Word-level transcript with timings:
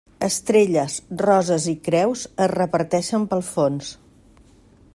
Estrelles, 0.27 0.93
roses 1.25 1.67
i 1.73 1.73
creus 1.87 2.23
es 2.47 2.51
reparteixen 2.53 3.29
pel 3.35 3.45
fons. 3.51 3.93